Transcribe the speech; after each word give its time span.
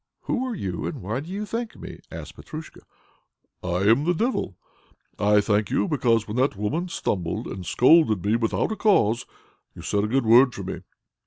"Who 0.21 0.43
are 0.47 0.55
you, 0.55 0.87
and 0.87 1.03
why 1.03 1.19
do 1.19 1.29
you 1.29 1.45
thank 1.45 1.75
me?" 1.77 1.99
asks 2.09 2.31
Petrusha. 2.31 2.79
"I 3.63 3.81
am 3.87 4.03
the 4.05 4.15
Devil. 4.15 4.57
I 5.19 5.41
thank 5.41 5.69
you 5.69 5.87
because, 5.87 6.27
when 6.27 6.37
that 6.37 6.55
woman 6.55 6.87
stumbled, 6.87 7.45
and 7.45 7.63
scolded 7.67 8.25
me 8.25 8.35
without 8.35 8.71
a 8.71 8.75
cause, 8.75 9.27
you 9.75 9.83
said 9.83 10.03
a 10.03 10.07
good 10.07 10.25
word 10.25 10.55
for 10.55 10.63
me." 10.63 10.81